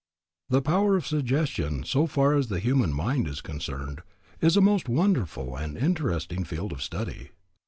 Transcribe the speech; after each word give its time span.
The 0.49 0.63
power 0.63 0.97
of 0.97 1.05
suggestion 1.05 1.83
so 1.83 2.07
far 2.07 2.33
as 2.33 2.47
the 2.47 2.57
human 2.59 2.91
mind 2.91 3.27
is 3.27 3.39
concerned 3.39 4.01
is 4.41 4.57
a 4.57 4.59
most 4.59 4.89
wonderful 4.89 5.55
and 5.55 5.77
interesting 5.77 6.43
field 6.43 6.71
of 6.73 6.81
study. 6.81 7.29